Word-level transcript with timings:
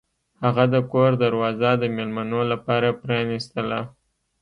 هغه 0.43 0.65
د 0.73 0.75
کور 0.91 1.11
دروازه 1.23 1.71
د 1.81 1.83
میلمنو 1.95 2.41
لپاره 2.51 2.97
پرانیستله. 3.01 3.79